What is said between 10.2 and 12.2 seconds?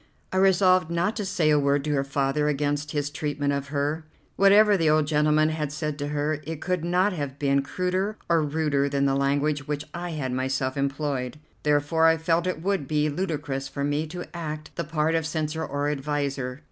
myself employed. Therefore I